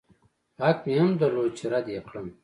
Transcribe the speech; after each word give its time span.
حق 0.61 0.77
مې 0.85 0.93
هم 1.01 1.11
درلود 1.21 1.51
چې 1.59 1.65
رد 1.73 1.87
يې 1.93 2.01
کړم. 2.07 2.27